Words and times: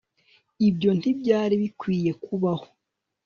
ibyo 0.67 0.89
ntibyari 0.97 1.55
bikwiye 1.61 2.11
kubaho 2.23 2.65